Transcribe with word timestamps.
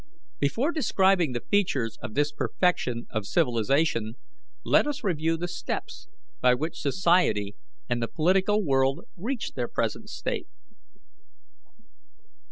Before 0.39 0.71
describing 0.71 1.33
the 1.33 1.41
features 1.51 1.99
of 2.01 2.15
this 2.15 2.31
perfection 2.31 3.05
of 3.11 3.27
civilization, 3.27 4.15
let 4.65 4.87
us 4.87 5.03
review 5.03 5.37
the 5.37 5.47
steps 5.47 6.07
by 6.41 6.55
which 6.55 6.79
society 6.81 7.55
and 7.87 8.01
the 8.01 8.07
political 8.07 8.63
world 8.65 9.01
reached 9.15 9.53
their 9.53 9.67
present 9.67 10.09
state. 10.09 10.47